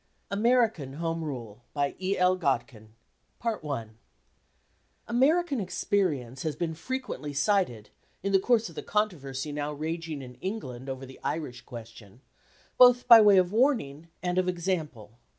]AMERICAN 0.31 0.93
HOME 0.93 1.23
RULE 1.23 1.63
BY 1.75 1.93
E.L. 2.01 2.35
GODKIN 2.37 2.87
American 5.07 5.59
experience 5.59 6.41
has 6.41 6.55
been 6.55 6.73
frequently 6.73 7.33
cited, 7.33 7.91
in 8.23 8.31
the 8.31 8.39
course 8.39 8.67
of 8.67 8.73
the 8.73 8.81
controversy 8.81 9.51
now 9.51 9.71
raging 9.71 10.23
in 10.23 10.33
England 10.41 10.89
over 10.89 11.05
the 11.05 11.19
Irish 11.23 11.61
question, 11.61 12.21
both 12.79 13.07
by 13.07 13.21
way 13.21 13.37
of 13.37 13.51
warning 13.51 14.07
and 14.23 14.39
of 14.39 14.47
example. 14.49 15.19